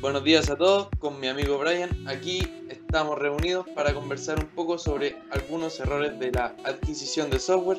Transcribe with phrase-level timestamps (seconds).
[0.00, 1.90] Buenos días a todos, con mi amigo Brian.
[2.06, 7.78] Aquí estamos reunidos para conversar un poco sobre algunos errores de la adquisición de software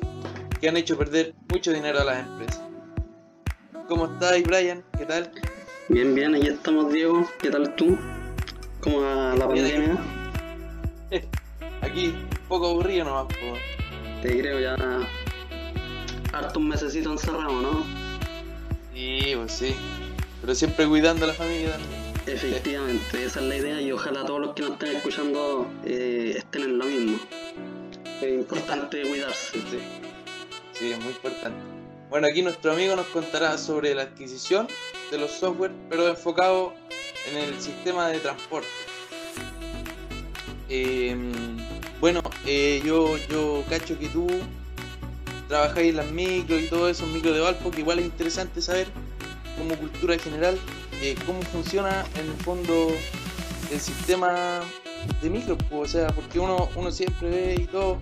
[0.59, 2.61] que han hecho perder mucho dinero a las empresas.
[3.87, 4.83] ¿Cómo estás, Brian?
[4.97, 5.31] ¿Qué tal?
[5.87, 7.25] Bien, bien, aquí estamos, Diego.
[7.41, 7.97] ¿Qué tal tú?
[8.81, 9.97] ¿Cómo va la pandemia?
[11.81, 13.27] Aquí, un poco aburrido nomás.
[14.21, 14.75] Te creo ya
[16.33, 17.85] hartos mesecitos encerrado, ¿no?
[18.93, 19.73] Sí, pues sí.
[20.41, 21.98] Pero siempre cuidando a la familia también.
[22.31, 26.61] Efectivamente, esa es la idea y ojalá todos los que nos estén escuchando eh, estén
[26.61, 27.17] en lo mismo.
[28.21, 29.53] Es importante cuidarse.
[29.53, 29.79] Sí.
[30.73, 31.59] Sí, es muy importante.
[32.09, 34.67] Bueno, aquí nuestro amigo nos contará sobre la adquisición
[35.09, 36.73] de los software, pero enfocado
[37.31, 38.67] en el sistema de transporte.
[40.69, 41.17] Eh,
[41.99, 44.27] bueno, eh, yo, yo cacho que tú
[45.47, 48.87] trabajáis en las micros y todo eso, micro de Valpo, que igual es interesante saber
[49.57, 50.57] como cultura general
[51.01, 52.91] eh, cómo funciona en el fondo
[53.71, 54.61] el sistema
[55.21, 57.99] de micro, o sea, porque uno, uno siempre ve y todo,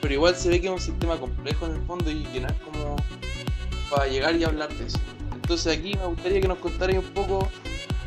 [0.00, 2.48] pero igual se ve que es un sistema complejo en el fondo y que no
[2.48, 2.96] es como
[3.90, 4.98] para llegar y hablar de eso.
[5.34, 7.48] Entonces aquí me gustaría que nos contarais un poco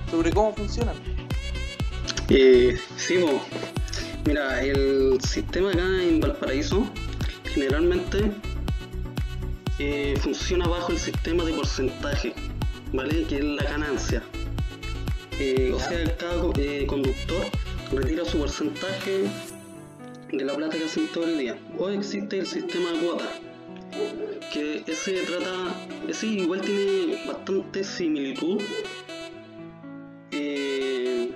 [0.10, 0.94] sobre cómo funciona.
[2.30, 3.18] Eh, sí,
[4.26, 6.86] mira, el sistema acá en Valparaíso
[7.54, 8.32] generalmente
[9.80, 12.34] eh, funciona bajo el sistema de porcentaje,
[12.94, 13.24] ¿vale?
[13.26, 14.24] Que es la ganancia.
[15.40, 17.44] Eh, o sea, cada eh, conductor
[17.92, 19.24] retira su porcentaje
[20.32, 21.58] de la plata que hacen todo el día.
[21.78, 23.30] O existe el sistema de cuotas,
[24.54, 25.52] que ese trata,
[26.08, 28.62] ese igual tiene bastante similitud
[30.32, 31.32] eh,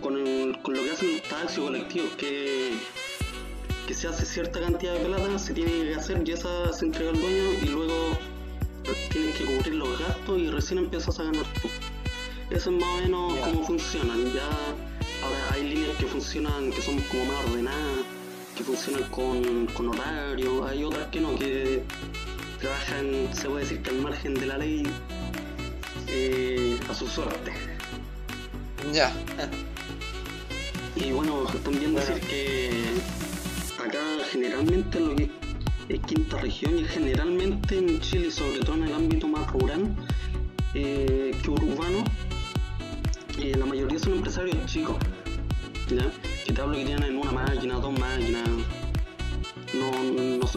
[0.00, 2.72] con, el- con lo que hacen los taxis colectivos, que,
[3.86, 7.10] que se hace cierta cantidad de plata, se tiene que hacer y esa se entrega
[7.10, 8.18] al dueño y luego
[9.38, 11.68] que cubrir los gastos y recién empiezas a ganar tú.
[12.50, 13.40] Eso es más o menos Ya.
[13.42, 14.32] cómo funcionan.
[14.32, 14.48] Ya
[15.22, 18.04] ahora hay líneas que funcionan, que son como más ordenadas,
[18.56, 21.82] que funcionan con, con horario, hay otras que no, que
[22.60, 24.82] trabajan, se puede decir que al margen de la ley,
[26.08, 27.52] eh, a su suerte.
[28.92, 29.12] Ya,
[30.96, 32.06] Y bueno, también Bueno.
[32.08, 32.70] decir que
[33.80, 34.00] acá
[34.32, 35.30] generalmente lo que
[35.88, 39.94] es quinta región y generalmente en Chile, sobre todo en el ámbito más rural
[40.74, 42.04] eh, que urbano,
[43.38, 44.96] eh, la mayoría son empresarios chicos,
[45.88, 46.10] ¿ya?
[46.44, 48.48] Que te hablo que tienen una máquina, dos máquinas.
[49.74, 49.90] No,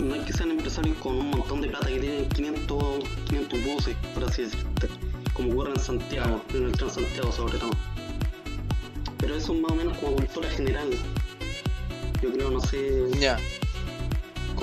[0.04, 3.96] no es que sean empresarios con un montón de plata que tienen 500, 500 buses,
[4.14, 4.88] por así decirte,
[5.34, 7.72] como ocurre en Santiago, en el Transantiago sobre todo.
[9.18, 10.90] Pero eso es más o menos como cultura general.
[12.22, 13.38] Yo creo, no sé, ya,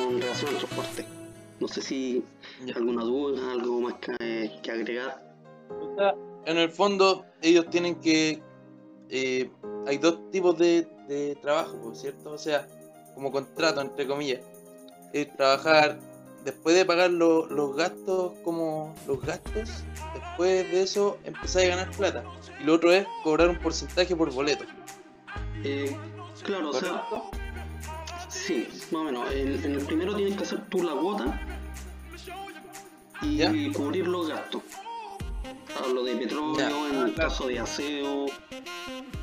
[0.08, 1.06] con relación al transporte.
[1.60, 2.24] No sé si
[2.74, 5.22] alguna duda, algo más que, que agregar.
[5.70, 6.14] O sea,
[6.46, 8.41] en el fondo ellos tienen que...
[9.10, 9.50] eh,
[9.86, 12.66] hay dos tipos de, de trabajo, por cierto, o sea,
[13.14, 14.41] como contrato, entre comillas.
[15.12, 15.98] Es trabajar
[16.44, 19.82] después de pagar lo- los gastos, como los gastos,
[20.14, 22.25] después de eso empezar a ganar plata.
[22.60, 24.64] Y lo otro es cobrar un porcentaje por boleto.
[25.64, 25.94] Eh,
[26.44, 27.02] claro, o sea.
[28.48, 29.31] Sí, más o menos.
[29.32, 31.38] En, en el primero tienes que hacer tú la cuota
[33.20, 33.53] y ¿Ya?
[33.75, 34.62] cubrir los gastos.
[35.78, 37.28] Hablo de petróleo, Ya, en el claro.
[37.31, 38.26] caso de aseo,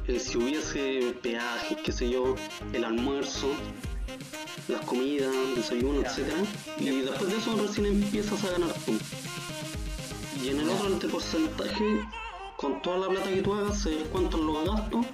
[0.07, 2.35] eh, si hubiese peajes, qué sé yo,
[2.71, 3.47] el almuerzo,
[4.67, 6.37] las comidas, desayuno, etcétera
[6.79, 8.93] Y después de eso recién empiezas a ganar tú.
[10.41, 12.01] Y en el otro, el porcentaje,
[12.57, 15.05] con toda la plata que tú hagas, se descuentan los gastos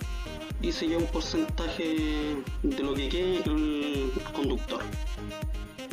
[0.61, 4.81] y se lleva un porcentaje de lo que quede el conductor.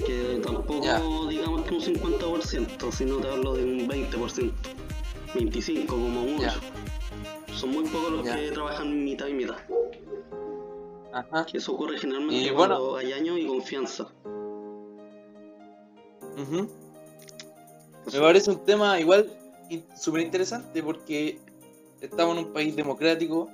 [0.05, 4.53] Que tampoco digamos que un 50%, sino te hablo de un 20%,
[5.35, 6.61] 25% como mucho.
[7.55, 9.57] Son muy pocos los que trabajan mitad y mitad.
[11.13, 11.47] Ajá.
[11.47, 14.07] Que eso ocurre generalmente Y cuando hay años y confianza.
[16.41, 16.69] Ujú.
[18.13, 19.29] Me parece un tema igual
[19.97, 21.39] súper interesante porque
[22.01, 23.51] estamos en un país democrático,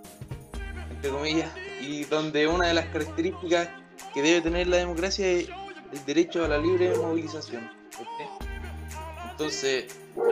[1.11, 3.69] comillas, y donde una de las características
[4.13, 5.49] que debe tener la democracia es
[5.93, 7.71] el derecho a la libre movilización.
[9.31, 9.87] Entonces,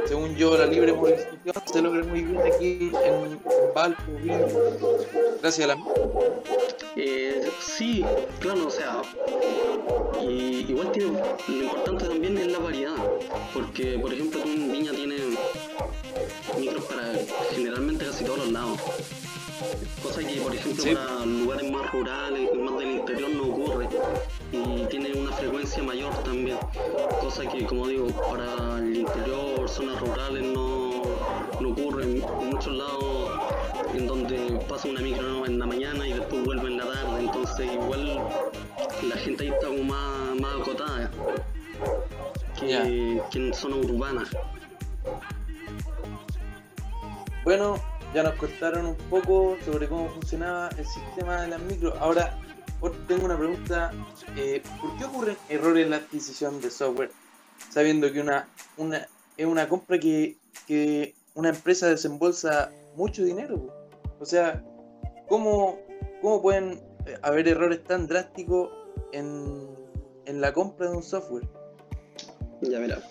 [0.07, 3.41] según yo, la libre movilización se logra muy bien aquí en
[3.75, 4.13] Valpo,
[5.41, 5.85] gracias a la...
[6.95, 8.05] Eh, sí,
[8.39, 9.03] claro, o sea,
[10.23, 12.95] y igual tiene, lo importante también es la variedad,
[13.55, 15.23] porque por ejemplo tú en Viña tienes
[16.59, 17.15] micros para
[17.51, 18.79] generalmente casi todos los lados,
[20.03, 20.95] cosa que por ejemplo Sí.
[20.95, 23.89] para lugares más rurales, más del interior no ocurre,
[24.51, 26.59] y tiene una frecuencia mayor también,
[27.21, 31.03] cosa que como digo, para el interior, zonas rurales no,
[31.61, 33.31] no ocurre, en muchos lados
[33.95, 37.73] en donde pasa una micro en la mañana y después vuelve en la tarde, entonces
[37.73, 38.21] igual
[39.09, 41.11] la gente ahí está como más, más acotada
[42.59, 44.29] que, que en zonas urbanas.
[47.45, 47.75] Bueno,
[48.15, 51.95] ya nos contaron un poco sobre cómo funcionaba el sistema de las micros.
[51.99, 52.39] Ahora,
[53.09, 53.93] tengo una pregunta.
[54.37, 57.11] Eh, ¿Por qué ocurren errores en la adquisición de software?
[57.71, 59.07] Sabiendo que una, una
[59.37, 60.37] es una compra que,
[60.67, 63.73] que una empresa desembolsa mucho dinero.
[64.21, 64.63] O sea,
[65.29, 65.79] ¿cómo,
[66.21, 68.71] cómo pueden eh, haber errores tan drásticos
[69.13, 69.69] en,
[70.27, 71.49] en la compra de un software?
[72.63, 73.03] Ya, mira.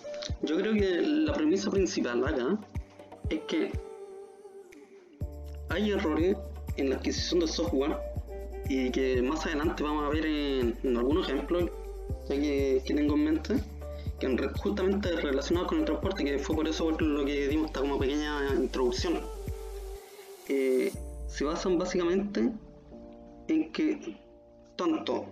[0.42, 2.58] Yo creo que la premisa principal acá
[3.28, 3.72] es que
[5.72, 6.36] hay errores
[6.76, 7.96] en la adquisición de software
[8.68, 11.70] y que más adelante vamos a ver en, algunos ejemplos
[12.28, 13.54] que, tengo en mente
[14.20, 17.98] que justamente relacionados con el transporte que fue por eso lo que dimos esta como
[17.98, 19.20] pequeña introducción.
[20.48, 20.92] Eh,
[21.26, 22.52] se basan básicamente
[23.48, 24.16] en que
[24.76, 25.26] tanto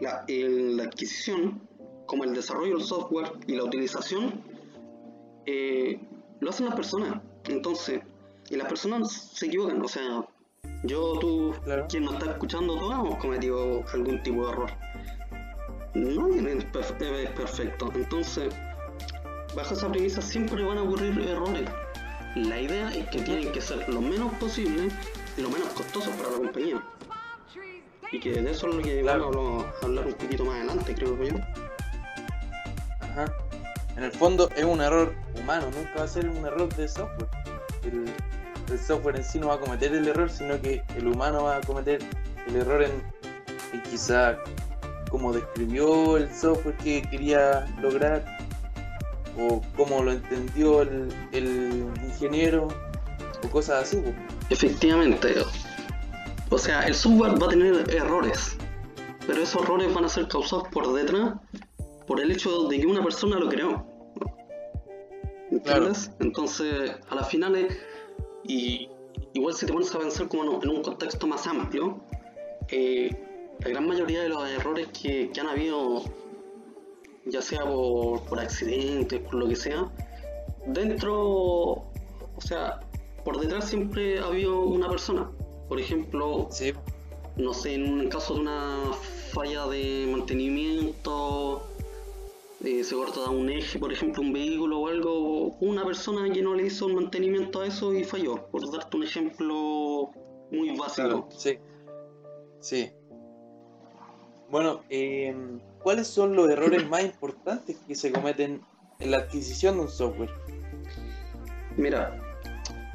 [0.00, 1.60] la, la, adquisición
[2.06, 4.42] como el desarrollo del software y la utilización
[5.46, 6.00] eh,
[6.40, 7.20] lo hacen las personas.
[7.44, 8.00] Entonces
[8.50, 10.24] y las personas se equivocan, o sea,
[10.84, 11.54] yo, tú,
[11.88, 14.70] quien nos está escuchando, todos hemos cometido algún tipo de error.
[15.94, 16.64] Nadie es,
[17.34, 18.54] perfecto, entonces,
[19.54, 21.68] bajo esa premisa siempre van a ocurrir errores.
[22.36, 24.88] La idea es que tienen que ser lo menos posible
[25.36, 26.82] y lo menos costosos para la compañía.
[28.12, 31.22] Y que de eso es lo que vamos a hablar un poquito más adelante, creo
[31.22, 31.36] yo.
[33.00, 33.26] Ajá.
[33.96, 37.28] En el fondo es un error humano, nunca va a ser un error de software
[37.84, 38.06] el
[38.76, 41.60] software en sí no va a cometer el error, sino que el humano va a
[41.60, 42.00] cometer
[42.46, 43.02] el error en,
[43.90, 44.38] quizá
[45.10, 48.24] cómo describió el software que quería lograr
[49.38, 51.12] o cómo lo entendió el,
[52.04, 52.68] ingeniero
[53.44, 54.02] o cosas así.
[54.50, 55.34] Efectivamente.
[56.50, 58.56] O sea, el software va a tener errores,
[59.26, 61.34] pero esos errores van a ser causados por detrás
[62.06, 63.86] por el hecho de que una persona lo creó.
[65.50, 66.10] ¿Entiendes?
[66.20, 67.78] Entonces, a las finales
[68.48, 68.88] y
[69.34, 72.00] igual si te pones a pensar como en un contexto más amplio,
[72.68, 73.10] eh,
[73.60, 76.02] la gran mayoría de los errores que, han habido,
[77.26, 79.84] ya sea por, por, accidentes, por lo que sea,
[80.66, 82.80] dentro, o sea,
[83.24, 85.30] por detrás siempre ha habido una persona.
[85.68, 86.48] Por ejemplo,
[87.36, 88.92] no sé, en un caso de una
[89.32, 91.62] falla de mantenimiento
[92.64, 96.54] eh, se corta un eje, por ejemplo, un vehículo o algo, una persona que no
[96.54, 100.10] le hizo un mantenimiento a eso y falló, por darte un ejemplo
[100.50, 101.28] muy básico.
[101.30, 101.58] sí.
[102.60, 102.90] Sí.
[104.50, 105.36] Bueno, eh,
[105.82, 108.62] ¿cuáles son los errores más importantes que se cometen
[108.98, 110.30] en la adquisición de un software?
[111.76, 112.18] Mira,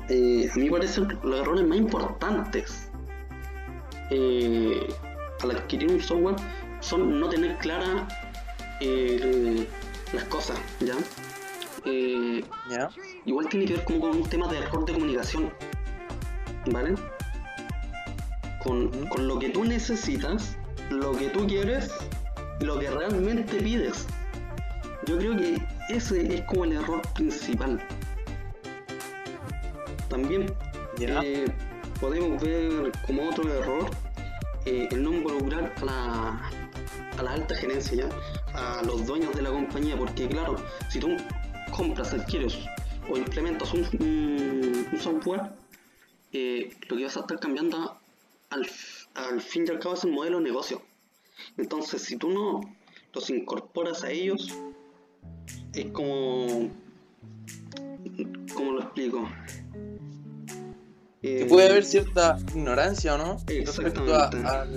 [0.09, 2.89] eh, a mí me parecen los errores más importantes
[4.11, 6.35] al adquirir un software
[6.79, 8.07] son no tener clara
[8.83, 9.67] eh,
[10.11, 10.59] las cosas,
[11.85, 12.89] eh, ¿ya?
[13.25, 15.51] Igual tiene que ver como con un tema de error de comunicación,
[16.71, 16.95] ¿vale?
[18.61, 20.57] Con, con lo que tú necesitas,
[20.89, 21.91] lo que tú quieres,
[22.59, 24.05] lo que realmente pides.
[25.05, 27.81] Yo creo que ese es como el error principal.
[30.09, 30.53] También
[30.99, 31.45] eh,
[31.99, 33.89] podemos ver como otro error
[34.65, 36.49] el no involucrar a la,
[37.17, 38.09] a la alta gerencia, ¿ya?
[38.53, 40.55] A los dueños de la compañía, porque claro,
[40.89, 41.17] si tú
[41.71, 42.57] compras, adquieres
[43.09, 45.41] o implementas un, software,
[46.31, 47.97] eh, lo que vas a estar cambiando
[48.49, 48.67] al,
[49.15, 50.81] al fin y al cabo es el modelo de negocio.
[51.57, 52.61] Entonces, si tú no
[53.13, 54.47] los incorporas a ellos,
[55.73, 56.71] es como...
[58.53, 59.27] ¿Cómo lo explico?
[61.21, 64.67] que puede haber cierta ignorancia o no respecto a, a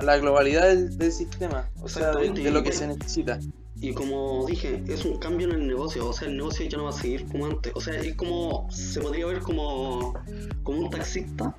[0.00, 3.38] la globalidad del, sistema, o sea, de, lo que se necesita.
[3.80, 6.84] Y como dije, es un cambio en el negocio, o sea, el negocio ya no
[6.84, 7.72] va a seguir como antes.
[7.74, 10.14] O sea, es como, se podría ver como,
[10.62, 11.54] como un taxista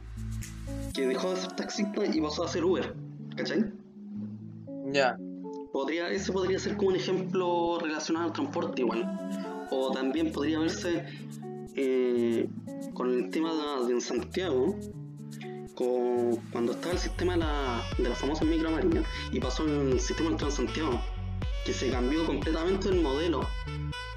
[0.94, 2.96] que dejó de ser taxista y pasó a ser Uber,
[3.36, 3.65] ¿cachai?
[4.91, 5.17] Ya.
[5.72, 9.67] Podría, ese podría ser como un ejemplo relacionado al transporte igual.
[9.70, 11.06] O también podría verse
[11.75, 12.50] eh,
[12.96, 13.51] con el tema
[13.86, 14.75] de, de Santiago,
[15.78, 18.70] cuando estaba el sistema de la, de la famosa micro
[19.32, 21.00] y pasó el sistema del Transantiago,
[21.66, 23.42] que se cambió completamente el modelo.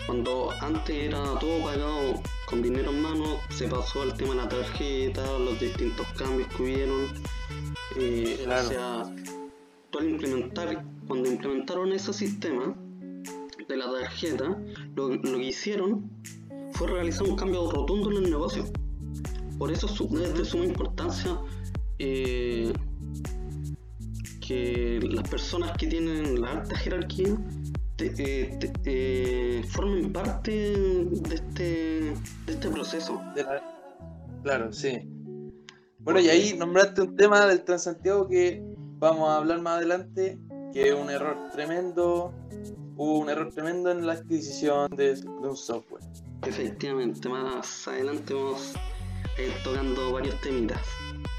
[0.07, 4.49] Cuando antes era todo pagado con dinero en mano, se pasó al tema de la
[4.49, 7.07] tarjeta, los distintos cambios que hubieron.
[7.97, 12.75] Eh, o sea, al implementar, cuando implementaron ese sistema
[13.69, 14.57] de la tarjeta,
[14.97, 16.11] lo, lo que hicieron
[16.73, 18.65] fue realizar un cambio rotundo en el negocio
[19.61, 21.39] por eso es de suma importancia
[21.99, 22.73] eh,
[24.41, 27.37] que las personas que tienen la alta jerarquía
[27.99, 31.63] eh, eh, formen parte de este,
[32.47, 33.21] de este proceso.
[34.43, 35.03] Claro, sí.
[35.99, 38.65] Bueno, y ahí nombraste un tema del Transantiago que
[38.99, 40.39] vamos a hablar más adelante,
[40.73, 42.33] que es un error tremendo,
[42.97, 46.03] hubo un error tremendo en la adquisición de, un software.
[46.47, 48.75] Efectivamente, más adelante vamos
[49.47, 50.81] ir tocando varios temitas.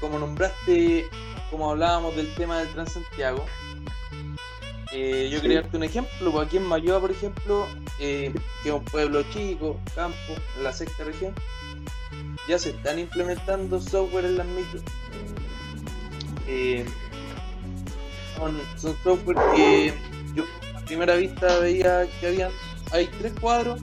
[0.00, 1.08] Como nombraste,
[1.50, 3.44] como hablábamos del tema del Transantiago,
[4.94, 7.66] eh, yo quería darte un ejemplo, pues aquí en Mayoa, por ejemplo,
[7.98, 8.32] eh,
[8.62, 11.34] que es un pueblo chico, campo, en la sexta región,
[12.46, 14.82] ya se están implementando software en las micros.
[16.46, 16.84] Eh,
[18.36, 18.60] son,
[19.02, 19.94] software que
[20.34, 20.44] yo
[20.76, 22.50] a primera vista veía que habían,
[22.90, 23.80] hay tres cuadros,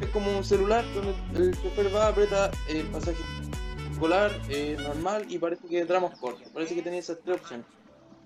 [0.00, 3.18] es como un celular donde el chofer va, aprieta el pasaje
[3.98, 7.66] escolar, eh, normal y parece que tramos cortos, parece que tenía esas tres opciones.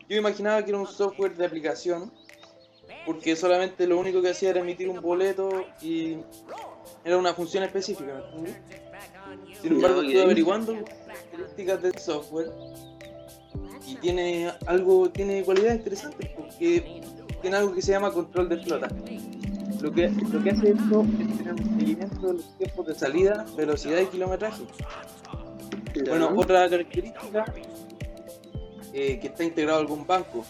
[0.06, 2.12] Yo imaginaba que era un software de aplicación,
[3.06, 6.18] porque solamente lo único que hacía era emitir un boleto y
[7.04, 8.50] era una función específica, ¿me
[9.62, 12.50] sin embargo, estoy averiguando las características del software
[13.86, 17.00] y tiene algo, tiene cualidades interesantes porque
[17.40, 18.88] tiene algo que se llama control de flota.
[19.80, 23.46] Lo que, lo que hace esto es tener un seguimiento de los tiempos de salida,
[23.56, 24.62] velocidad y kilometraje.
[26.08, 27.44] Bueno, otra característica
[28.94, 30.44] eh, que está integrado algún banco,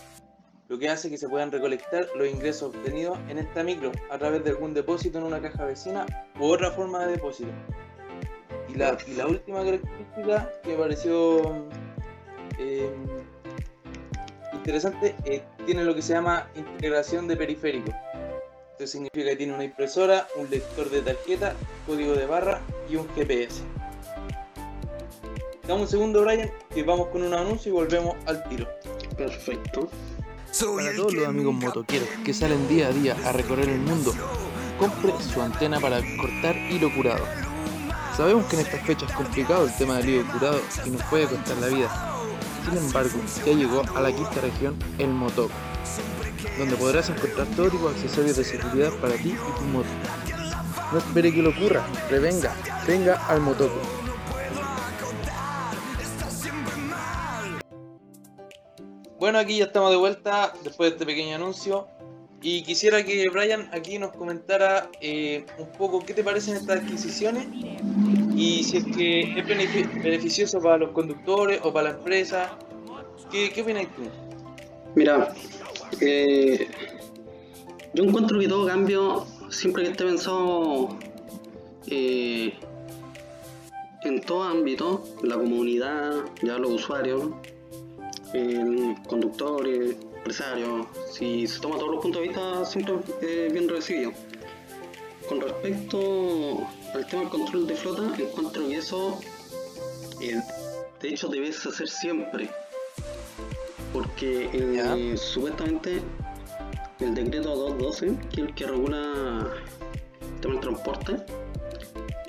[0.69, 4.45] lo que hace que se puedan recolectar los ingresos obtenidos en esta micro a través
[4.45, 6.07] de algún depósito en una caja vecina
[6.39, 7.51] u otra forma de depósito.
[8.69, 8.97] Y la,
[9.27, 11.67] última característica que me pareció
[12.59, 12.91] eh,
[14.55, 17.95] interesante eh, tiene lo que se llama integración de periféricos.
[18.73, 21.55] Esto significa que tiene una impresora, un lector de tarjeta,
[21.87, 23.63] código de barra y un GPS.
[25.67, 28.69] Dame un segundo, Brian, que vamos con un anuncio y volvemos al tiro.
[29.17, 29.89] Perfecto.
[30.77, 34.13] Para todos los amigos motoqueros que salen día a día a recorrer el mundo,
[34.79, 37.25] compre su antena para cortar hilo curado
[38.17, 41.27] Sabemos que en estas fechas es complicado el tema del hilo curado y nos puede
[41.27, 42.13] costar la vida.
[42.69, 45.55] Sin embargo, ya llegó a la quinta región el Motoco,
[46.59, 49.89] donde podrás encontrar todo tipo de accesorios de seguridad para ti y tu moto.
[50.93, 52.55] No espere que lo ocurra, prevenga,
[52.87, 54.02] venga al Motoco.
[59.23, 61.87] Bueno, aquí ya estamos de vuelta después de este pequeño anuncio.
[62.41, 67.47] Y quisiera que Brian aquí nos comentara eh, un poco qué te parecen estas adquisiciones
[68.35, 72.59] y si es que es beneficioso para los conductores o para la empresa.
[73.31, 74.03] ¿Qué, qué opinas tú?
[74.97, 75.33] Mira,
[76.01, 76.67] eh,
[77.95, 80.99] yo encuentro que todo cambio, siempre que esté pensado
[81.87, 82.55] eh,
[84.03, 86.13] en todo ámbito, la comunidad,
[86.43, 87.31] ya los usuarios,
[89.09, 94.13] conductores, empresarios, si se toma todos los puntos de vista, siempre es bien recibido.
[95.29, 99.21] Con respecto al tema del control de flota, encuentro que eso,
[100.19, 102.51] de hecho, debes hacer siempre.
[103.93, 106.01] Porque eh, supuestamente
[107.01, 109.51] el decreto 212, que es el que regula
[110.21, 111.17] el tema del transporte,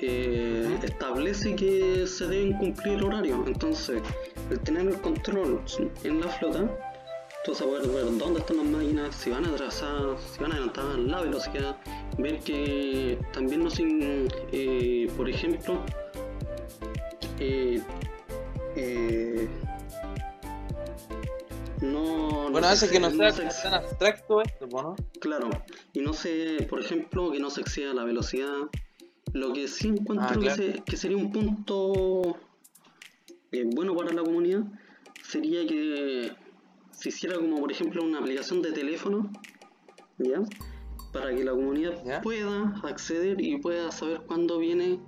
[0.00, 3.46] eh, establece que se deben cumplir horarios.
[3.46, 4.02] Entonces,
[4.50, 5.60] el tener el control
[6.04, 6.68] en la flota
[7.44, 10.98] tú vas a poder ver dónde están las máquinas, si van atrasadas, si van adelantadas,
[10.98, 11.76] la velocidad,
[12.16, 15.78] ver que también no sin, eh, por ejemplo,
[17.38, 17.82] eh,
[18.76, 19.48] eh,
[21.82, 23.32] no, bueno, hace que no sea
[23.62, 24.96] tan abstracto esto, ¿no?
[25.20, 25.50] Claro,
[25.92, 28.54] y no sé, por ejemplo, que no se exceda la velocidad.
[29.32, 32.36] Lo que sí encuentro ah, que, sería un punto
[33.74, 34.64] bueno para la comunidad
[35.22, 36.32] sería que
[36.90, 39.30] se hiciera como por ejemplo una aplicación de teléfono,
[40.18, 40.42] ¿ya?
[41.12, 44.98] Para que la comunidad pueda acceder y pueda saber cuándo viene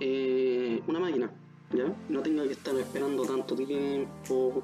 [0.00, 1.30] eh, una máquina,
[1.72, 1.94] ¿ya?
[2.08, 4.62] No tenga que estar esperando tanto tiempo,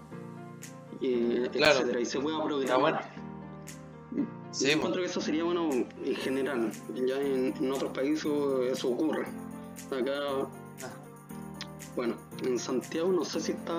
[1.00, 3.10] eh, etcétera, y se pueda programar.
[4.50, 6.72] Sí, encuentro que eso sería bueno en general,
[7.06, 8.26] ya en, otros países
[8.72, 9.26] eso ocurre.
[9.90, 10.12] Acá,
[10.82, 11.07] ah.
[11.98, 12.14] Bueno,
[12.44, 13.74] en Santiago no sé si está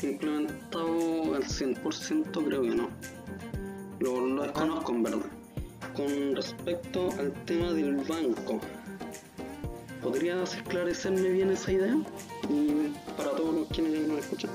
[0.00, 2.88] implementado al 100%, creo que no.
[3.98, 5.26] Lo, lo desconozco en verdad.
[5.96, 8.60] Con respecto al tema del banco,
[10.00, 11.96] ¿podrías esclarecerme bien esa idea?
[12.48, 14.50] Y para todos los quienes nos escuchan.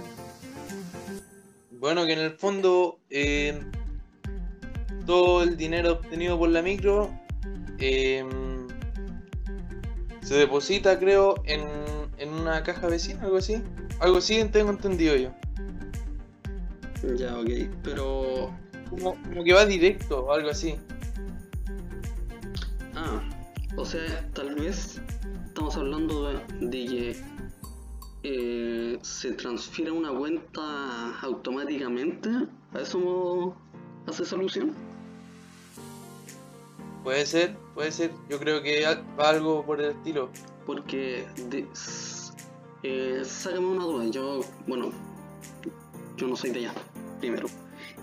[1.72, 3.60] Bueno, que en el fondo eh,
[5.06, 7.12] todo el dinero obtenido por la micro
[7.80, 8.24] eh,
[10.22, 13.62] se deposita, creo, en en una caja vecina, algo así.
[14.00, 15.32] Algo así tengo entendido yo.
[17.16, 17.50] Ya, ok,
[17.84, 18.54] pero...
[18.90, 20.76] Como, como que va directo o algo así.
[22.94, 23.22] Ah,
[23.76, 25.02] o sea, tal vez
[25.48, 27.16] estamos hablando de, de que
[28.24, 32.30] eh, se transfiere una cuenta automáticamente.
[32.74, 33.56] ¿A eso
[34.08, 34.74] hace solución?
[37.04, 38.12] Puede ser, puede ser.
[38.30, 38.84] Yo creo que
[39.20, 40.30] va algo por el estilo.
[40.66, 41.68] Porque, de,
[42.84, 44.06] eh, sácame una duda.
[44.06, 44.92] Yo, bueno,
[46.18, 46.74] yo no soy de allá,
[47.20, 47.48] primero.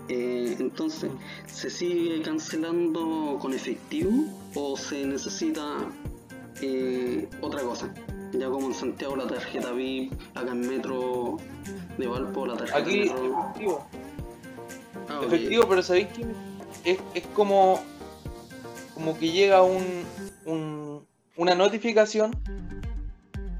[0.09, 1.11] Eh, entonces,
[1.47, 4.11] ¿se sigue cancelando con efectivo
[4.55, 5.77] o se necesita
[6.61, 7.93] eh, otra cosa?
[8.33, 11.37] Ya como en Santiago la tarjeta VIP, acá en Metro
[11.97, 13.39] de Valpo la tarjeta Aquí Metro.
[13.49, 13.85] efectivo.
[15.09, 15.21] Ah.
[15.25, 16.25] Efectivo, pero ¿sabéis que
[16.91, 17.81] es, es como
[18.93, 19.83] como que llega un,
[20.45, 20.82] un-
[21.37, 22.31] una notificación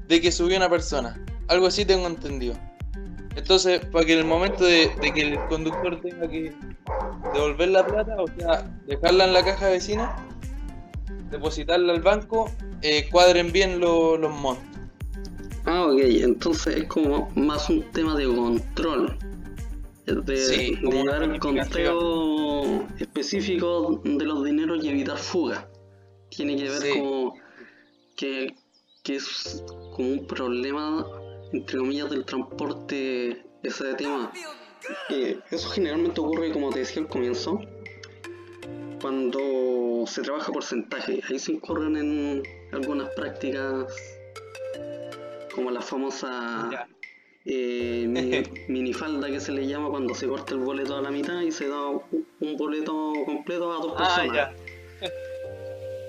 [0.08, 1.20] de que subió una persona.
[1.48, 2.54] Algo así tengo entendido.
[3.36, 6.52] Entonces, para que en el momento de, de que el conductor tenga que
[7.32, 10.14] devolver la plata, o sea, dejarla en la caja vecina,
[11.30, 12.50] depositarla al banco,
[12.82, 14.64] eh, cuadren bien lo- los montos.
[15.66, 19.18] Ah, ok, entonces es como más un tema de control.
[20.06, 25.66] De, Sí, de llevar el conteo específico de los dineros y evitar fuga.
[26.28, 26.88] Tiene que ver Sí.
[26.98, 27.34] como
[28.16, 28.54] que,
[29.02, 29.62] que es
[29.94, 31.06] como un problema,
[31.52, 34.32] entre comillas, del transporte ese tema.
[35.08, 37.58] Eh, eso generalmente ocurre, como te decía al comienzo,
[39.00, 41.20] cuando se trabaja porcentaje.
[41.28, 42.42] Ahí se incurren en
[42.72, 43.86] algunas prácticas
[45.54, 46.86] como la famosa
[47.44, 51.40] eh, mini, minifalda que se le llama cuando se corta el boleto a la mitad
[51.42, 54.34] y se da un boleto completo a dos Ah, personas.
[55.00, 55.08] ya,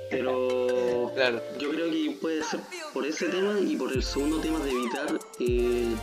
[0.10, 1.42] Pero claro.
[1.60, 2.60] yo creo que puede ser
[2.94, 5.96] por ese tema y por el segundo tema de evitar eh,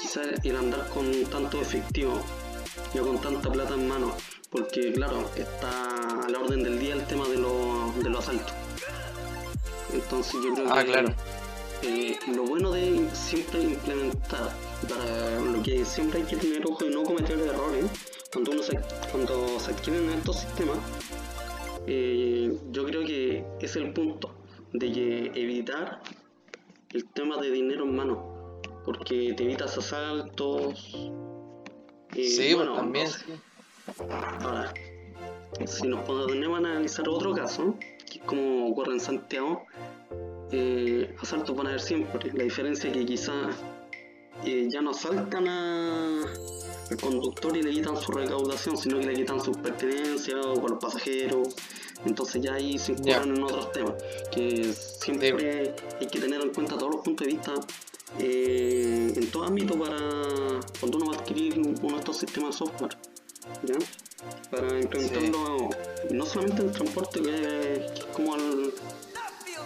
[0.00, 2.20] quizás el andar con tanto efectivo,
[2.94, 4.14] yo con tanta plata en mano,
[4.50, 8.52] porque claro, está a la orden del día el tema de, los de los asaltos.
[9.92, 11.14] Entonces yo creo Ah, que claro.
[11.82, 14.50] eh, lo bueno de siempre implementar,
[14.88, 17.86] para lo que siempre hay que tener ojo y no cometer errores,
[18.32, 18.78] cuando, uno se,
[19.10, 20.78] cuando se adquieren estos sistemas,
[21.86, 24.34] eh, yo creo que es el punto
[24.72, 26.00] de que evitar
[26.90, 30.94] el tema de dinero en mano, porque te evitas asaltos.
[32.16, 33.04] eh, sí, bueno, pues también.
[33.06, 33.24] no sé.
[33.26, 34.04] sí.
[34.44, 34.72] Ahora,
[35.66, 37.74] si nos ponemos a analizar otro caso,
[38.10, 39.64] que es como ocurre en Santiago,
[40.50, 42.30] eh, asaltos van a haber siempre.
[42.32, 43.56] La diferencia es que quizás
[44.44, 46.24] eh, ya no asaltan a-
[46.92, 50.70] al conductor y le quitan su recaudación, sino que le quitan sus pertenencias o a
[50.70, 51.48] los pasajeros.
[52.04, 53.94] Entonces ya ahí se incurren en otros temas,
[54.32, 57.54] que siempre hay que tener en cuenta todos los puntos de vista
[58.18, 59.96] eh, en todo ámbito para
[60.80, 62.96] cuando uno va a adquirir uno de estos sistemas de software.
[63.62, 63.76] ¿ya?
[64.50, 65.70] Para implementarlo
[66.10, 68.74] no solamente en el transporte, que, que es como el,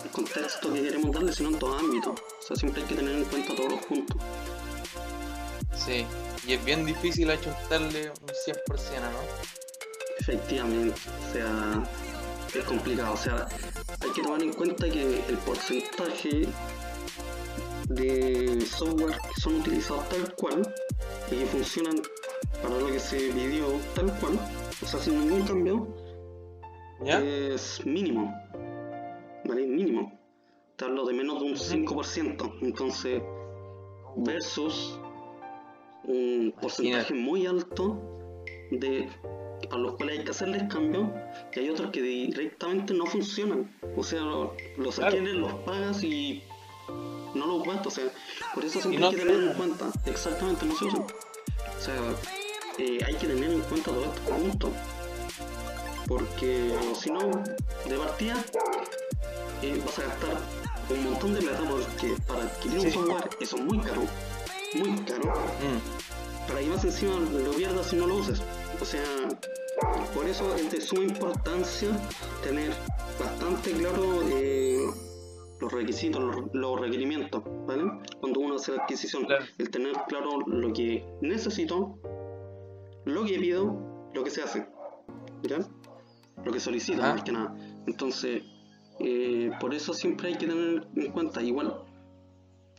[0.04, 2.10] el contexto que queremos darle, sino en todo ámbito.
[2.10, 4.16] O sea, siempre hay que tener en cuenta todos los puntos.
[5.74, 6.04] Sí,
[6.46, 9.20] y es bien difícil achuntarle un 100%, ¿no?
[10.20, 11.82] Efectivamente, o sea,
[12.54, 13.14] es complicado.
[13.14, 13.48] O sea,
[14.00, 16.46] hay que tomar en cuenta que el porcentaje
[17.88, 20.74] de software que son utilizados tal cual
[21.30, 22.02] y que funcionan
[22.62, 24.38] para lo que se pidió tal cual,
[24.82, 25.86] o sea, sin ningún cambio,
[27.04, 27.20] ¿Ya?
[27.20, 28.34] es mínimo.
[29.44, 29.66] ¿Vale?
[29.66, 30.18] Mínimo.
[30.76, 32.58] Te hablo de menos de un 5%.
[32.62, 33.22] Entonces,
[34.16, 34.98] versus
[36.06, 38.00] un porcentaje muy alto
[38.70, 39.08] de
[39.70, 41.08] a los cuales hay que hacerles cambios
[41.54, 43.74] y hay otros que directamente no funcionan.
[43.96, 45.16] O sea, lo- los Claro.
[45.16, 46.42] adquieres, los pagas y
[47.34, 47.86] no los gastas.
[47.86, 48.04] O sea,
[48.54, 49.86] por eso siempre no hay que tener en cuenta.
[50.06, 51.00] Exactamente, no se usan.
[51.02, 51.94] O sea,
[52.78, 54.70] eh, hay que tener en cuenta todo esto junto.
[56.06, 57.18] Porque si no,
[57.88, 58.36] de partida
[59.62, 60.38] eh, vas a gastar
[60.90, 64.02] un montón de plata porque para adquirir un software eso es muy caro.
[64.78, 68.40] Muy caro Mm, para que más encima lo pierdas si no lo uses.
[68.80, 69.02] O sea,
[70.14, 71.88] por eso es de suma importancia
[72.42, 72.72] tener
[73.18, 74.84] bastante claro eh,
[75.60, 77.84] los requisitos, los, los requerimientos, ¿vale?
[78.20, 79.44] Cuando uno hace la adquisición, Claro.
[79.58, 81.98] el tener claro lo que necesito,
[83.04, 84.66] lo que pido, lo que se hace,
[85.42, 85.58] ¿ya?
[86.44, 87.56] Lo que solicito, más que nada.
[87.86, 88.42] Entonces,
[89.00, 91.82] eh, por eso siempre hay que tener en cuenta, igual,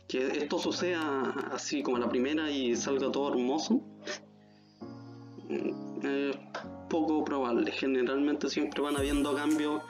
[0.08, 3.82] que esto suceda así como a la primera y salga todo hermoso
[5.48, 6.36] mm, es
[6.88, 7.70] poco probable.
[7.70, 9.82] Generalmente siempre van habiendo cambios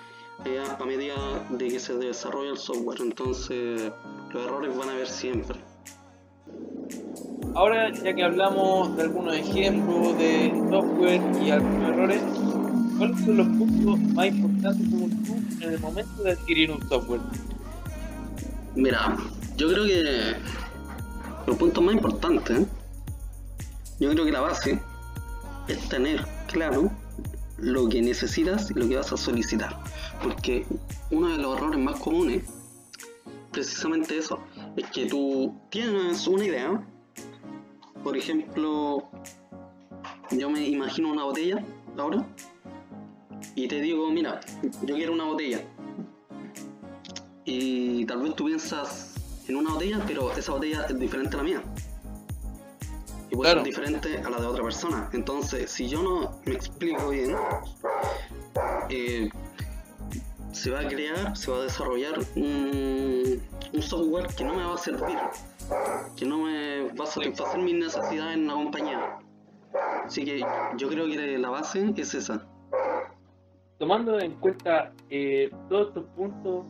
[0.44, 1.14] eh, a medida
[1.50, 3.00] de que se desarrolla el software.
[3.00, 3.92] Entonces,
[4.32, 5.58] los errores van a haber siempre.
[7.54, 12.22] Ahora, ya que hablamos de algunos ejemplos de software y algunos errores,
[12.98, 17.20] ¿cuáles son los puntos más importantes según tú en el momento de adquirir un software?
[18.76, 19.16] Mira,
[19.58, 20.36] yo creo que
[21.46, 22.66] los puntos más importantes,
[23.98, 24.80] yo creo que la base
[25.66, 26.92] es tener claro
[27.58, 29.76] lo que necesitas y lo que vas a solicitar.
[30.22, 30.64] Porque
[31.10, 32.44] uno de los errores más comunes,
[33.50, 34.38] precisamente eso,
[34.76, 36.86] es que tú tienes una idea,
[38.04, 39.10] por ejemplo,
[40.30, 41.64] yo me imagino una botella
[41.96, 42.24] ahora
[43.56, 44.38] y te digo, mira,
[44.84, 45.64] yo quiero una botella.
[47.44, 49.17] Y tal vez tú piensas
[49.48, 51.62] en una botella, pero esa botella es diferente a la mía.
[53.30, 53.60] Y puede Claro.
[53.60, 55.10] ser diferente a la de otra persona.
[55.12, 57.36] Entonces, si yo no me explico bien,
[58.88, 59.28] eh,
[60.52, 64.74] se va a crear, se va a desarrollar un, un software que no me va
[64.74, 65.18] a servir,
[66.16, 69.18] que no me va a satisfacer mis necesidades en la compañía.
[70.06, 70.42] Así que
[70.78, 72.46] yo creo que la base es esa.
[73.78, 76.64] Tomando en cuenta eh, todos estos puntos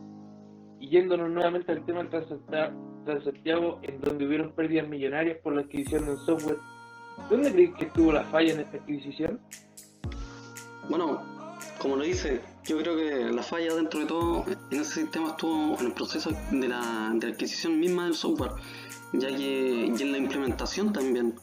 [0.79, 2.09] y yéndonos nuevamente al tema del
[3.05, 6.57] Transantiago, en donde hubieron pérdidas millonarias por la adquisición de un software,
[7.29, 9.39] ¿dónde crees que estuvo la falla en esta adquisición?
[10.89, 11.21] Bueno,
[11.79, 15.77] como lo dice, yo creo que la falla dentro de todo en ese sistema estuvo
[15.79, 18.51] en el proceso de la, de la adquisición misma del software,
[19.13, 21.35] ya que y en la implementación también,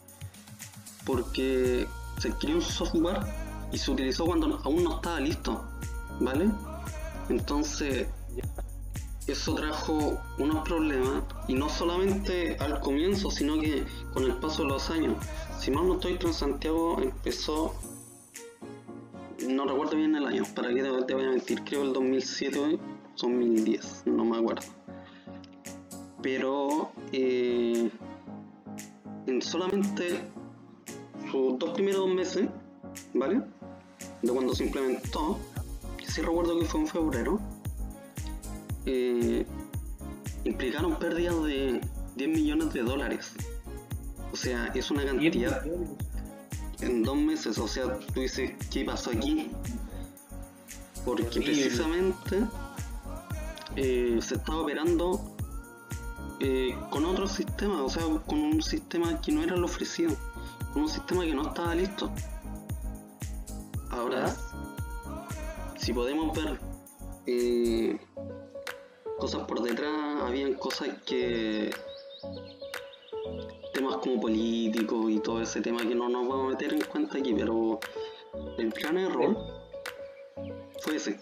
[1.04, 1.86] porque
[2.18, 3.18] se adquirió un software
[3.72, 5.64] y se utilizó cuando aún no estaba listo,
[6.20, 6.48] ¿vale?
[7.28, 8.08] Entonces,
[9.26, 14.68] eso trajo unos problemas y no solamente al comienzo, sino que con el paso de
[14.68, 15.14] los años.
[15.58, 17.74] Si mal no estoy, Transantiago empezó
[19.48, 22.58] no recuerdo bien el año, para qué te, te voy a mentir, creo el 2007
[22.58, 22.78] o
[23.20, 24.62] 2010, no me acuerdo.
[26.22, 27.90] Pero eh,
[29.26, 30.20] en solamente
[31.30, 32.48] sus dos primeros meses,
[33.14, 33.42] ¿vale?
[34.22, 35.38] De cuando se implementó,
[35.98, 37.40] que sí recuerdo que fue en febrero,
[38.86, 39.44] eh,
[40.44, 41.80] implicaron pérdidas de
[42.16, 43.32] 10 millones de dólares.
[44.32, 45.62] O sea, es una cantidad
[46.80, 47.58] en dos meses.
[47.58, 49.50] O sea, tú dices, ¿qué pasó aquí?
[51.04, 52.44] Porque precisamente
[53.76, 55.36] eh, se estaba operando
[56.40, 60.14] eh, con otro sistema, o sea, con un sistema que no era el ofrecido,
[60.72, 62.10] con un sistema que no estaba listo.
[63.90, 64.34] Ahora,
[65.78, 66.60] si podemos ver
[67.26, 67.98] eh,
[69.18, 71.70] cosas por detrás, habían cosas que
[73.72, 77.18] temas como políticos y todo ese tema que no nos vamos a meter en cuenta
[77.18, 77.80] aquí, pero
[78.58, 79.36] el gran error
[80.80, 81.20] fue ese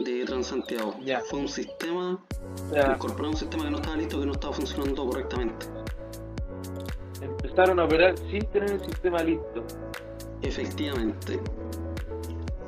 [0.00, 0.96] de Transantiago.
[1.30, 2.24] Fue un sistema,
[2.70, 5.66] sea, incorporar un sistema que no estaba listo, que no estaba funcionando correctamente.
[7.20, 9.64] empezaron a operar sin tener el sistema listo.
[10.42, 11.40] Efectivamente.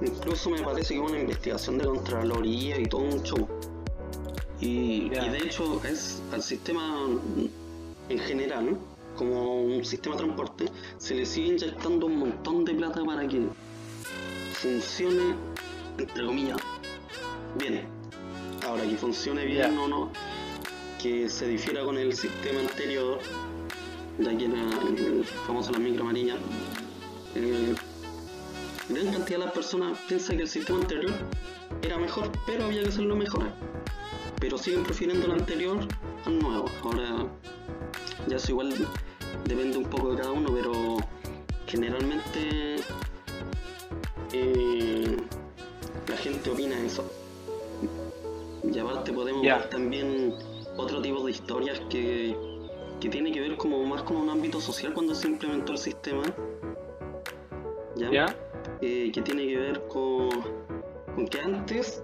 [0.00, 3.48] Incluso me parece que hubo una investigación de Contraloría y todo un show.
[4.60, 5.26] Y, Ya.
[5.26, 7.06] y de hecho es al sistema
[8.08, 8.76] en general,
[9.16, 10.66] como un sistema de transporte,
[10.98, 13.42] se le sigue inyectando un montón de plata para que
[14.54, 15.34] funcione,
[15.98, 16.58] entre comillas,
[17.58, 17.82] bien.
[18.66, 19.80] Ahora que funcione bien Ya.
[19.80, 20.10] o no,
[21.02, 23.18] que se difiera con el sistema anterior,
[24.18, 26.36] de aquí era el famoso la micro amarilla,
[27.34, 27.74] eh,
[28.88, 31.12] gran cantidad de las personas piensa que el sistema anterior
[31.82, 33.44] era mejor, pero había que hacerlo mejor.
[34.40, 35.78] Pero siguen prefiriendo el anterior
[36.24, 36.66] al nuevo.
[36.82, 37.26] Ahora,
[38.26, 38.74] ya eso igual
[39.44, 40.98] depende un poco de cada uno, pero
[41.66, 42.76] generalmente
[44.32, 45.16] eh,
[46.08, 47.04] la gente opina eso.
[48.62, 50.34] Y aparte podemos ver también
[50.76, 52.36] otro tipo de historias que,
[53.00, 56.24] que tiene que ver como más con un ámbito social cuando se implementó el sistema.
[57.96, 58.36] ¿Ya?
[58.82, 60.28] Eh, que tiene que ver con,
[61.14, 62.02] con que antes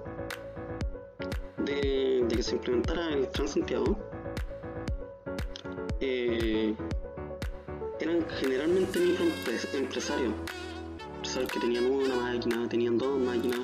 [1.64, 3.96] de, de que se implementara el Transantiago,
[6.01, 6.75] eh,
[8.01, 10.33] eran generalmente microempresarios,
[11.14, 13.61] empresarios que tenían una máquina, tenían dos máquinas,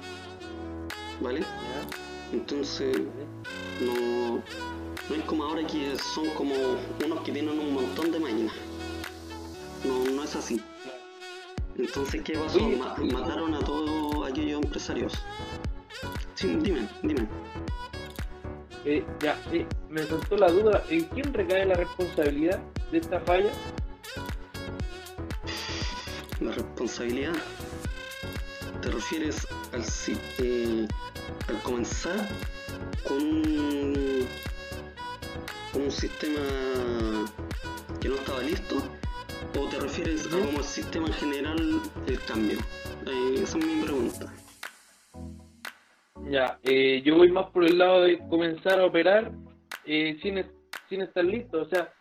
[1.20, 1.42] ¿vale?
[2.32, 2.96] Entonces
[3.80, 4.36] no,
[5.08, 6.54] no es como ahora que son como
[7.04, 8.54] unos que tienen un montón de máquinas.
[9.84, 10.60] No, no es así.
[11.76, 12.60] Entonces, ¿qué pasó?
[13.12, 15.12] Mataron a todos aquellos empresarios.
[16.34, 17.28] Sí, dime, dime.
[18.84, 22.60] Eh, ya, eh, me saltó la duda, ¿en quién recae la responsabilidad
[22.92, 23.50] de esta falla?
[26.40, 27.34] La responsabilidad.
[28.80, 29.82] ¿Te refieres al,
[30.38, 30.86] eh,
[31.48, 32.28] al comenzar
[33.06, 34.26] con un,
[35.72, 36.40] como un sistema
[38.00, 38.76] que no estaba listo?
[39.58, 42.58] ¿O te refieres a como el sistema en general el cambio?
[43.06, 44.32] Eh, esa es mi pregunta.
[46.30, 49.32] Ya, eh, yo voy más por el lado de comenzar a operar
[49.86, 50.44] eh, sin,
[50.88, 51.92] sin estar listo, o sea,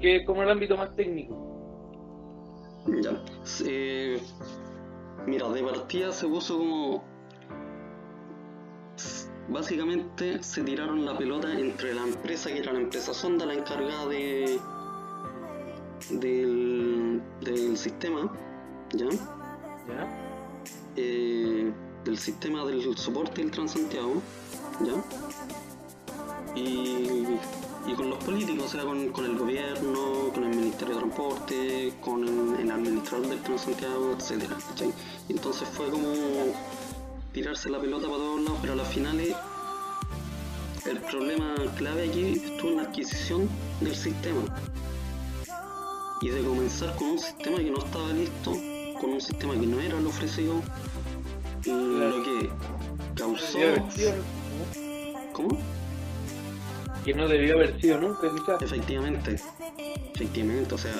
[0.00, 1.34] que es como el ámbito más técnico.
[3.02, 3.22] Ya,
[3.66, 4.18] eh,
[5.26, 7.04] mira, de partida se puso como...
[9.48, 14.06] Básicamente se tiraron la pelota entre la empresa, que era la empresa Sonda, la encargada
[14.08, 14.58] de
[16.10, 18.32] del, del sistema,
[18.94, 19.08] ¿ya?
[19.88, 20.22] ¿Ya?
[22.06, 24.22] Del sistema del soporte del Transantiago,
[24.80, 24.94] ¿ya?
[26.54, 27.26] Y,
[27.86, 31.92] y con los políticos, o sea, con, con el gobierno, con el Ministerio de Transporte,
[32.00, 34.92] con el, el administrador del Transantiago, etcétera, ¿cachai?
[35.28, 36.08] Y entonces fue como
[37.32, 39.34] tirarse la pelota para todos lados, pero a las finales
[40.86, 43.48] el problema clave aquí estuvo en la adquisición
[43.80, 44.42] del sistema
[46.20, 48.52] y de comenzar con un sistema que no estaba listo,
[49.00, 50.62] con un sistema que no era lo ofrecido,
[51.66, 52.50] lo que
[53.14, 53.58] causó...
[55.32, 55.58] ¿Cómo?
[57.04, 58.62] Que no debió haber sido nunca, quizás.
[58.62, 59.36] Efectivamente,
[60.14, 60.92] efectivamente, o sea,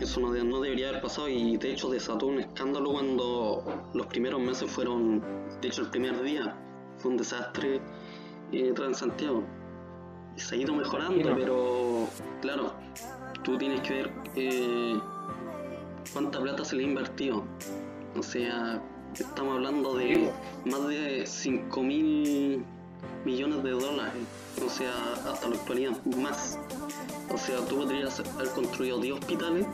[0.00, 3.62] eso no, de- no debería haber pasado y de hecho desató un escándalo cuando
[3.94, 5.22] los primeros meses fueron,
[5.60, 6.56] de hecho el primer día
[6.98, 7.80] fue un desastre
[8.52, 9.44] eh, Transantiago.
[10.36, 12.08] Se ha ido mejorando, pero
[12.40, 12.72] claro,
[13.44, 14.98] tú tienes que ver eh,
[16.12, 17.44] cuánta plata se le ha invertido.
[18.16, 18.80] O sea,
[19.14, 20.30] estamos hablando de
[20.64, 22.64] más de 5 mil
[23.24, 24.22] millones de dólares.
[24.64, 24.92] O sea,
[25.30, 26.58] hasta la actualidad, más.
[27.32, 29.66] O sea, tú podrías haber construido 10 hospitales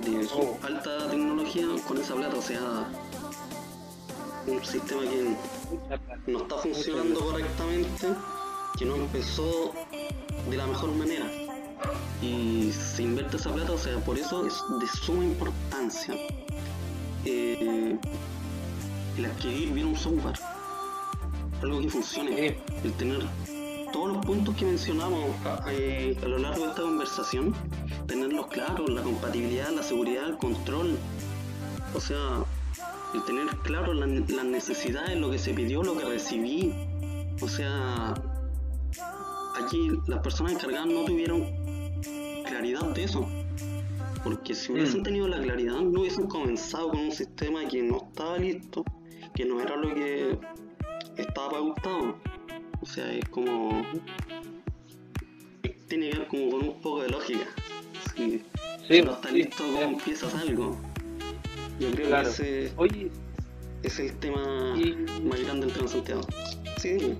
[0.00, 0.56] de Oh.
[0.62, 2.36] alta tecnología con esa plata.
[2.36, 2.88] O sea,
[4.46, 5.36] un sistema que
[6.32, 8.08] no está funcionando correctamente,
[8.78, 9.72] que no empezó
[10.48, 11.26] de la mejor manera.
[12.22, 16.14] Y se invierte esa plata, o sea, por eso es de suma importancia
[19.20, 20.38] el adquirir bien un software,
[21.62, 23.20] algo que funcione, el tener
[23.92, 25.24] todos los puntos que mencionamos
[25.68, 27.54] eh, a lo largo de esta conversación,
[28.06, 30.96] tenerlos claros, la compatibilidad, la seguridad, el control,
[31.94, 32.44] o sea,
[33.14, 36.72] el tener claro la- las necesidades, lo que se pidió, lo que recibí.
[37.42, 38.14] O sea,
[39.62, 41.44] aquí las personas encargadas no tuvieron
[42.46, 43.28] claridad de eso.
[44.22, 45.02] Porque si hubiesen Mm.
[45.02, 48.84] tenido la claridad, no hubiesen comenzado con un sistema que no estaba listo,
[49.40, 50.36] que no era lo que
[51.16, 52.14] estaba pautado.
[52.82, 53.82] O sea, es como.
[55.88, 57.46] Tiene que ver como con un poco de lógica.
[58.14, 58.42] Si
[58.86, 59.84] Sí, no está sí, listo, ¿cómo sí.
[59.84, 60.76] empiezas algo?
[61.78, 62.24] Yo creo Claro.
[62.36, 63.10] que ese Oye,
[63.82, 66.22] es el tema y, más grande del Transantiago.
[66.76, 67.16] Sí, dime.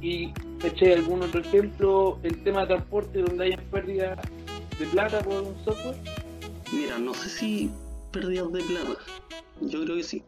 [0.00, 2.18] y ¿cachai algún otro ejemplo?
[2.24, 4.16] El tema de transporte donde hayan pérdida
[4.78, 5.96] de plata por un software.
[6.72, 7.70] Mira, no sé si
[8.12, 8.96] pérdidas de plata.
[9.60, 10.22] Yo creo que sí.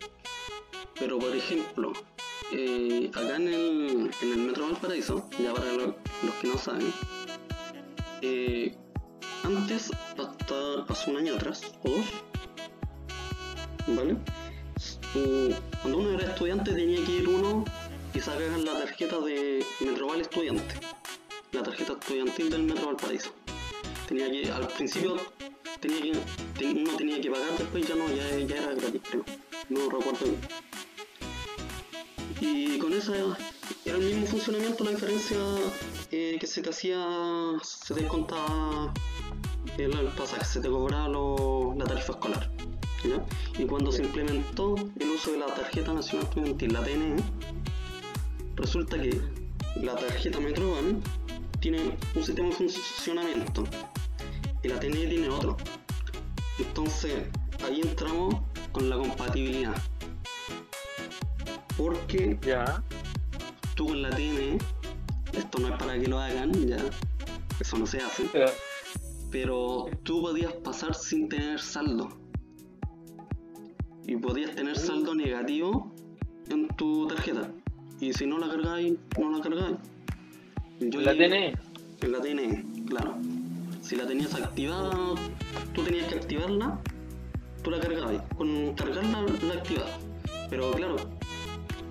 [0.98, 1.92] Pero por ejemplo,
[2.52, 6.92] eh, acá en el, en el Metro Valparaíso, ya para lo- los que no saben,
[8.22, 8.76] eh,
[9.44, 12.06] antes, hasta hace un año atrás, o dos,
[13.86, 14.16] ¿vale?
[15.82, 17.64] Cuando uno era estudiante tenía que ir uno
[18.14, 20.74] y sacar la tarjeta de Metroval Estudiante,
[21.52, 23.30] la tarjeta estudiantil del Metro Valparaíso.
[24.08, 25.16] Tenía que, al principio
[25.80, 26.00] tenía
[26.56, 29.24] que, uno tenía que pagar, después ya no, ya, ya era gratis, creo.
[29.68, 30.38] No recuerdo bien.
[32.40, 35.36] Y con esa era el mismo funcionamiento, la diferencia
[36.10, 37.04] eh, que se te hacía,
[37.62, 38.92] se te contaba
[39.76, 42.50] el, el pasaje, se te cobraba lo- la tarifa escolar.
[43.04, 43.24] ¿ya?
[43.60, 47.16] Y cuando se implementó el uso de la tarjeta nacional estudiantil, la TNE,
[48.56, 49.20] resulta que
[49.82, 51.02] la tarjeta Metroban
[51.60, 53.64] tiene un sistema de funcionamiento
[54.62, 55.56] y la TNE tiene otro.
[56.58, 57.14] Entonces
[57.64, 58.34] ahí entramos
[58.72, 59.74] con la compatibilidad.
[61.78, 62.82] Porque Ya.
[63.74, 64.58] tú con la TNE,
[65.32, 66.78] esto no es para que lo hagan, ya,
[67.60, 68.24] eso no se hace,
[69.30, 72.08] pero tú podías pasar sin tener saldo.
[74.06, 75.94] Y podías tener saldo negativo
[76.50, 77.52] en tu tarjeta.
[78.00, 79.76] Y si no la cargáis, no la cargáis.
[80.80, 81.54] Yo La TNE.
[82.00, 83.16] En la TNE, claro.
[83.82, 85.14] Si la tenías activada,
[85.74, 86.80] tú tenías que activarla,
[87.62, 88.22] tú la cargabas.
[88.36, 89.98] Con cargarla la activabas.
[90.48, 90.96] Pero claro,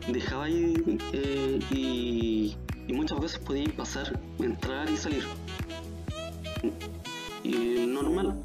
[0.07, 0.77] dejabais
[1.13, 2.55] eh, y,
[2.87, 5.23] y muchas veces podíais pasar, entrar y salir.
[7.43, 8.43] Y normal.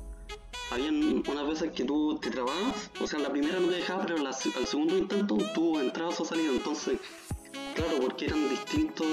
[0.71, 4.17] Habían unas veces que tú te trababas, o sea, la primera no te dejaba, pero
[4.19, 6.99] la- al segundo intento tú entrabas o salías, entonces
[7.75, 9.07] claro, porque eran distintos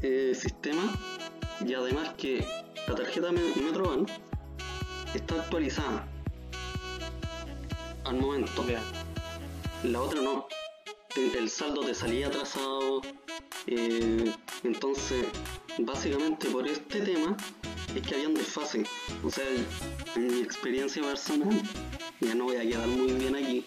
[0.00, 0.86] eh, sistemas
[1.66, 2.46] y además que
[2.88, 4.06] la tarjeta Me- Metroban
[5.14, 6.06] está actualizada
[8.04, 8.66] al momento.
[8.66, 8.82] Ya.
[9.84, 10.46] La otra no.
[11.16, 13.02] El saldo te salía atrasado.
[13.66, 14.32] eh,
[14.64, 15.26] entonces,
[15.78, 17.36] básicamente por este tema
[17.94, 18.84] es que habían desfase.
[19.24, 19.44] O sea,
[20.16, 21.60] en mi experiencia personal,
[22.20, 23.64] ya no voy a quedar muy bien aquí,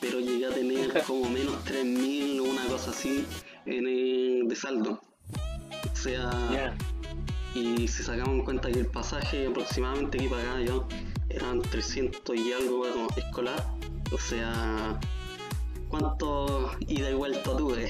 [0.00, 3.24] pero llegué a tener como menos 3.000 o una cosa así
[3.66, 5.00] en el- de saldo.
[5.92, 6.74] O sea,
[7.54, 10.86] y si sacamos en cuenta que el pasaje aproximadamente que pagaba yo
[11.28, 13.64] eran 300 y algo bueno, escolar,
[14.12, 14.98] o sea,
[15.88, 17.88] ¿cuánto ida y vuelta tuve?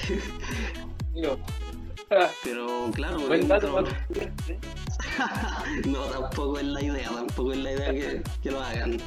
[2.11, 3.81] Ah, Pero claro, Buen dato
[5.87, 8.99] no, tampoco es la idea, tampoco es la idea que, que lo hagan.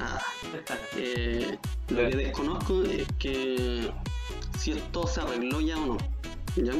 [0.00, 0.20] Ah,
[0.96, 1.56] eh,
[1.88, 3.90] lo que desconozco es que
[4.58, 5.96] si esto se arregló ya o no,
[6.56, 6.72] ¿ya?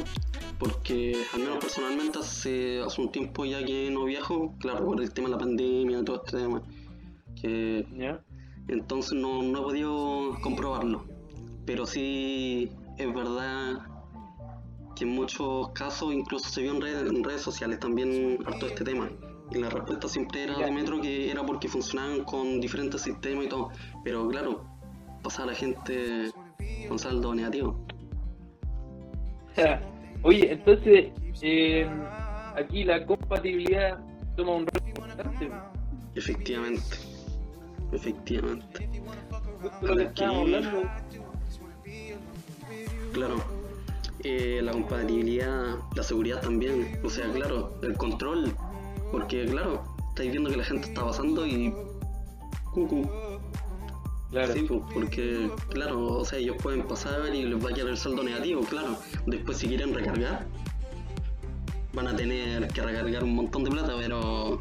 [0.59, 5.13] Porque al menos personalmente hace, hace un tiempo ya que no viajo, claro, por el
[5.13, 6.63] tema de la pandemia y todo este tema,
[7.41, 8.21] que Ya.
[8.69, 11.05] entonces no, no he podido comprobarlo.
[11.67, 13.79] Pero sí es verdad
[14.95, 18.85] que en muchos casos incluso se vio en redes, en redes sociales también harto este
[18.85, 19.11] tema.
[19.51, 23.49] Y la respuesta siempre era de Metro que era porque funcionaban con diferentes sistemas y
[23.49, 23.71] todo.
[24.03, 24.65] Pero claro,
[25.23, 26.31] pasaba la gente
[26.89, 27.79] con saldo negativo.
[30.23, 31.87] Oye, entonces, eh,
[32.57, 33.99] aquí la compatibilidad
[34.37, 35.51] toma un rol importante.
[36.15, 36.97] Efectivamente.
[37.93, 38.89] Efectivamente.
[39.61, 40.83] Justo lo que estábamos hablando.
[43.15, 43.37] Claro.
[44.25, 47.01] Eh, la compatibilidad, la seguridad también.
[47.05, 48.53] O sea, claro, el control.
[49.13, 51.73] Porque, claro, estáis viendo que la gente está pasando y.
[52.73, 53.09] Cucu.
[54.31, 54.53] Claro.
[54.53, 57.97] Sí, pues, porque, claro, o sea, ellos pueden pasar y les va a quedar el
[57.97, 58.99] saldo negativo, claro.
[59.27, 60.45] Después, si quieren recargar,
[61.93, 64.61] van a tener que recargar un montón de plata, pero.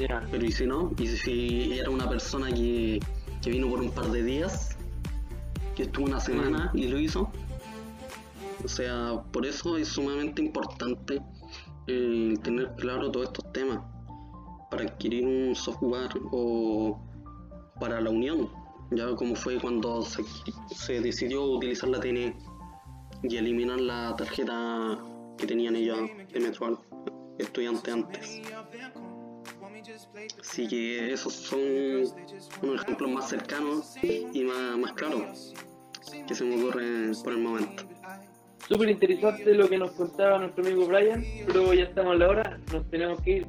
[0.00, 0.26] Ya.
[0.32, 0.90] Pero, ¿y si no?
[0.98, 2.98] ¿Y si era una persona que,
[3.40, 4.73] que vino por un par de días?
[5.74, 7.30] Que estuvo una semana y lo hizo.
[8.64, 11.20] O sea, por eso es sumamente importante
[11.86, 13.80] eh, tener claro todos estos temas.
[14.70, 16.98] Para adquirir un software o
[17.80, 18.48] para la unión.
[18.90, 20.22] Ya como fue cuando se,
[20.74, 22.34] se decidió utilizar la TN
[23.22, 24.98] y eliminar la tarjeta
[25.38, 25.98] que tenían ellos
[26.32, 26.78] de Metroal,
[27.38, 28.42] estudiantes antes.
[30.40, 31.60] Así que esos son
[32.62, 35.54] unos ejemplos más cercanos y más, más claros
[36.26, 37.84] que se me ocurren por el momento.
[38.68, 42.60] Súper interesante lo que nos contaba nuestro amigo Brian, pero ya estamos a la hora,
[42.72, 43.46] nos tenemos que ir.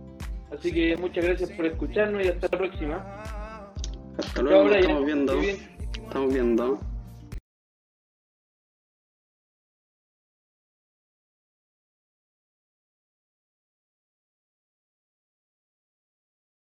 [0.51, 3.71] Así que muchas gracias por escucharnos y hasta la próxima.
[4.17, 4.81] Hasta luego, Chao, Brian.
[4.81, 5.41] estamos viendo.
[5.41, 6.94] Estamos viendo.